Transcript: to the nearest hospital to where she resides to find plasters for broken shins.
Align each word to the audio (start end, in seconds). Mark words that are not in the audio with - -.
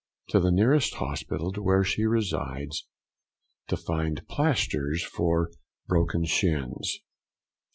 to 0.29 0.39
the 0.39 0.51
nearest 0.51 0.95
hospital 0.95 1.51
to 1.51 1.61
where 1.61 1.83
she 1.83 2.05
resides 2.05 2.87
to 3.67 3.77
find 3.77 4.27
plasters 4.27 5.03
for 5.05 5.51
broken 5.87 6.25
shins. 6.25 7.01